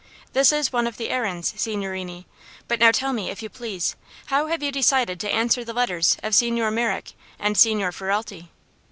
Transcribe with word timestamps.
This 0.33 0.51
is 0.51 0.73
one 0.73 0.87
of 0.87 0.97
the 0.97 1.11
errands, 1.11 1.53
signorini. 1.55 2.25
But 2.67 2.79
now 2.79 2.89
tell 2.89 3.13
me, 3.13 3.29
if 3.29 3.43
you 3.43 3.49
please, 3.51 3.95
how 4.25 4.47
have 4.47 4.63
you 4.63 4.71
decided 4.71 5.19
to 5.19 5.29
answer 5.31 5.63
the 5.63 5.73
letters 5.73 6.17
of 6.23 6.33
Signor 6.33 6.71
Merrick 6.71 7.11
and 7.37 7.55
Signor 7.55 7.91
Ferralti?" 7.91 8.49